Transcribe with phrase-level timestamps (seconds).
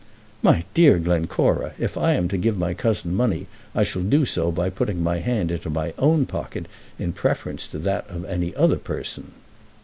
[0.41, 4.51] "My dear Glencora, if I am to give my cousin money I shall do so
[4.51, 6.65] by putting my hand into my own pocket
[6.97, 9.31] in preference to that of any other person."